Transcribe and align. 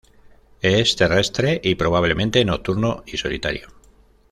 Es 0.63 0.95
terrestre 0.95 1.61
y 1.63 1.75
probablemente 1.75 2.43
nocturno 2.43 3.03
y 3.05 3.17
solitario. 3.17 3.67